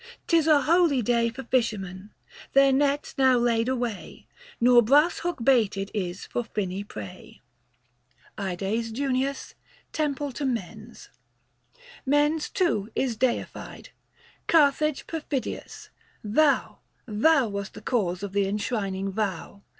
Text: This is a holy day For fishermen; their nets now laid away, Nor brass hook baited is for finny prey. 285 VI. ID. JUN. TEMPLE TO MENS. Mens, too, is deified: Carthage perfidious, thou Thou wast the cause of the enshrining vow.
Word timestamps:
This 0.25 0.47
is 0.47 0.47
a 0.47 0.63
holy 0.63 1.03
day 1.03 1.29
For 1.29 1.43
fishermen; 1.43 2.09
their 2.53 2.71
nets 2.73 3.13
now 3.19 3.37
laid 3.37 3.69
away, 3.69 4.25
Nor 4.59 4.81
brass 4.81 5.19
hook 5.19 5.43
baited 5.43 5.91
is 5.93 6.25
for 6.25 6.43
finny 6.43 6.83
prey. 6.83 7.43
285 8.35 8.43
VI. 8.43 8.49
ID. 8.49 8.91
JUN. 9.23 9.35
TEMPLE 9.93 10.31
TO 10.31 10.45
MENS. 10.45 11.09
Mens, 12.07 12.49
too, 12.49 12.89
is 12.95 13.15
deified: 13.15 13.89
Carthage 14.47 15.05
perfidious, 15.05 15.91
thou 16.23 16.79
Thou 17.05 17.49
wast 17.49 17.75
the 17.75 17.81
cause 17.83 18.23
of 18.23 18.33
the 18.33 18.47
enshrining 18.47 19.11
vow. 19.11 19.61